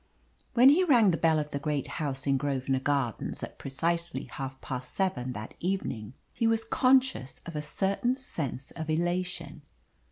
When 0.55 0.69
he 0.69 0.83
rang 0.83 1.11
the 1.11 1.15
bell 1.17 1.37
of 1.37 1.51
the 1.51 1.59
great 1.59 1.85
house 2.01 2.25
in 2.25 2.37
Grosvenor 2.37 2.79
Gardens 2.79 3.43
at 3.43 3.59
precisely 3.59 4.23
half 4.23 4.59
past 4.59 4.95
seven 4.95 5.33
that 5.33 5.53
evening, 5.59 6.15
he 6.33 6.47
was 6.47 6.63
conscious 6.63 7.39
of 7.45 7.55
a 7.55 7.61
certain 7.61 8.15
sense 8.15 8.71
of 8.71 8.89
elation. 8.89 9.61